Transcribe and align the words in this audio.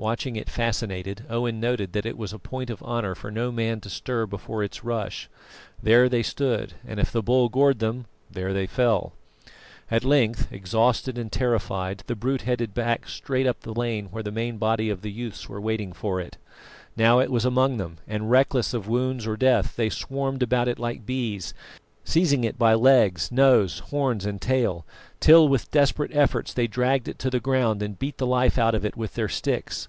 Watching 0.00 0.36
it 0.36 0.48
fascinated, 0.48 1.24
Owen 1.28 1.58
noted 1.58 1.92
that 1.92 2.06
it 2.06 2.16
was 2.16 2.32
a 2.32 2.38
point 2.38 2.70
of 2.70 2.80
honour 2.84 3.16
for 3.16 3.32
no 3.32 3.50
man 3.50 3.80
to 3.80 3.90
stir 3.90 4.26
before 4.26 4.62
its 4.62 4.84
rush; 4.84 5.28
there 5.82 6.08
they 6.08 6.22
stood, 6.22 6.74
and 6.86 7.00
if 7.00 7.10
the 7.10 7.20
bull 7.20 7.48
gored 7.48 7.80
them, 7.80 8.04
there 8.30 8.52
they 8.52 8.68
fell. 8.68 9.14
At 9.90 10.04
length, 10.04 10.52
exhausted 10.52 11.18
and 11.18 11.32
terrified, 11.32 12.04
the 12.06 12.14
brute 12.14 12.42
headed 12.42 12.74
back 12.74 13.08
straight 13.08 13.44
up 13.48 13.62
the 13.62 13.74
lane 13.74 14.06
where 14.12 14.22
the 14.22 14.30
main 14.30 14.56
body 14.56 14.88
of 14.88 15.02
the 15.02 15.10
youths 15.10 15.48
were 15.48 15.60
waiting 15.60 15.92
for 15.92 16.20
it. 16.20 16.36
Now 16.96 17.18
it 17.18 17.32
was 17.32 17.44
among 17.44 17.78
them, 17.78 17.98
and, 18.06 18.30
reckless 18.30 18.72
of 18.72 18.86
wounds 18.86 19.26
or 19.26 19.36
death, 19.36 19.74
they 19.74 19.88
swarmed 19.90 20.44
about 20.44 20.68
it 20.68 20.78
like 20.78 21.06
bees, 21.06 21.54
seizing 22.04 22.42
it 22.42 22.58
by 22.58 22.72
legs, 22.72 23.30
nose, 23.30 23.80
horns 23.90 24.24
and 24.24 24.40
tail, 24.40 24.86
till 25.20 25.46
with 25.46 25.70
desperate 25.70 26.10
efforts 26.16 26.54
they 26.54 26.66
dragged 26.66 27.06
it 27.06 27.18
to 27.18 27.28
the 27.28 27.38
ground 27.38 27.82
and 27.82 27.98
beat 27.98 28.16
the 28.16 28.26
life 28.26 28.56
out 28.56 28.74
of 28.74 28.82
it 28.82 28.96
with 28.96 29.12
their 29.12 29.28
sticks. 29.28 29.88